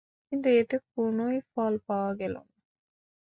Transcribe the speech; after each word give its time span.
কিন্তু 0.31 0.47
এতে 0.59 0.75
কোনোই 0.91 1.37
ফল 1.49 1.73
পাওয়া 1.87 2.11
গেল 2.19 2.33
না। 2.37 2.55